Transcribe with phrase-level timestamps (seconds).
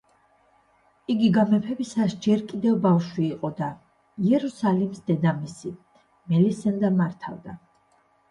[1.13, 3.67] იგი გამეფებისას ჯერ კიდევ ბავშვი იყო და
[4.29, 5.75] იერუსალიმს დედამისი,
[6.33, 7.55] მელისენდა მართავდა.